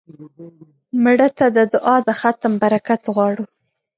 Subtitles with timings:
[1.03, 3.45] مړه ته د دعا د ختم برکت غواړو